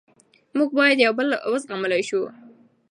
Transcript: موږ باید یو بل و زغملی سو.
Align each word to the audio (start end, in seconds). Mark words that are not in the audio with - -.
موږ 0.57 0.69
باید 0.77 0.97
یو 1.05 1.13
بل 1.19 1.27
و 1.49 1.53
زغملی 1.63 2.01
سو. 2.09 2.19